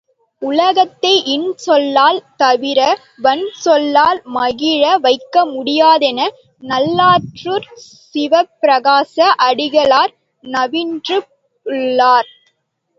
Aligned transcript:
உலகத்தை 0.41 1.11
இன் 1.33 1.49
சொல்லால் 1.57 2.21
தவிர 2.35 2.79
வன் 3.17 3.43
சொல்லால் 3.57 4.21
மகிழ 4.37 4.97
வைக்க 4.97 5.45
முடியாதென 5.45 6.19
நல்லாற்றூர்ச் 6.63 7.77
சிவப்பிரகாச 8.15 9.17
அடிகளார் 9.47 10.13
நவின்றுள்ளார். 10.43 12.29